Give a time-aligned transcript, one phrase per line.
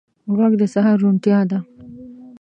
[0.37, 1.59] غږ د سهار روڼتیا ده